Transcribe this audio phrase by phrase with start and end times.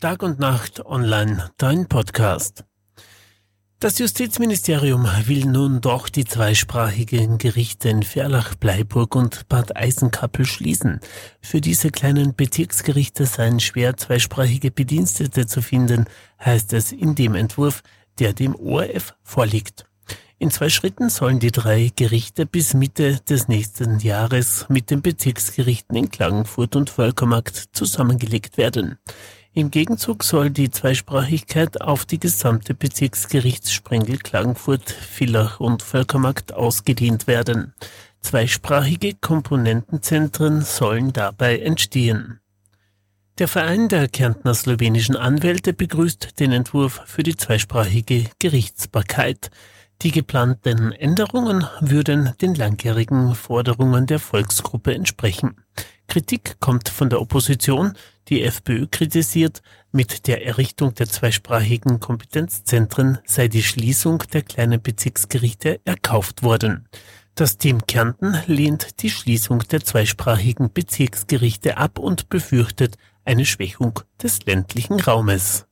[0.00, 2.64] Tag und Nacht online, dein Podcast.
[3.80, 11.00] Das Justizministerium will nun doch die zweisprachigen Gerichte in Ferlach, Bleiburg und Bad Eisenkappel schließen.
[11.42, 16.04] Für diese kleinen Bezirksgerichte seien schwer zweisprachige Bedienstete zu finden,
[16.44, 17.82] heißt es in dem Entwurf,
[18.20, 19.84] der dem ORF vorliegt.
[20.38, 25.96] In zwei Schritten sollen die drei Gerichte bis Mitte des nächsten Jahres mit den Bezirksgerichten
[25.96, 28.98] in Klagenfurt und Völkermarkt zusammengelegt werden.
[29.58, 37.74] Im Gegenzug soll die Zweisprachigkeit auf die gesamte Bezirksgerichtssprengel Klagenfurt, Villach und Völkermarkt ausgedehnt werden.
[38.20, 42.38] Zweisprachige Komponentenzentren sollen dabei entstehen.
[43.40, 49.50] Der Verein der Kärntner slowenischen Anwälte begrüßt den Entwurf für die zweisprachige Gerichtsbarkeit.
[50.02, 55.56] Die geplanten Änderungen würden den langjährigen Forderungen der Volksgruppe entsprechen.
[56.08, 57.92] Kritik kommt von der Opposition.
[58.28, 59.62] Die FPÖ kritisiert,
[59.92, 66.88] mit der Errichtung der zweisprachigen Kompetenzzentren sei die Schließung der kleinen Bezirksgerichte erkauft worden.
[67.34, 74.44] Das Team Kärnten lehnt die Schließung der zweisprachigen Bezirksgerichte ab und befürchtet eine Schwächung des
[74.44, 75.67] ländlichen Raumes.